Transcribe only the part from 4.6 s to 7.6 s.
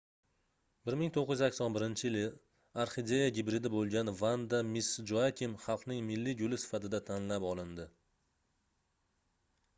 miss joakim xalqning milliy guli sifatida tanlab